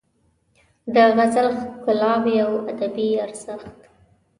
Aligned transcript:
د 0.93 0.95
غزل 1.17 1.47
ښکلاوې 1.59 2.35
او 2.45 2.53
ادبي 2.71 3.09
ارزښت 3.25 3.77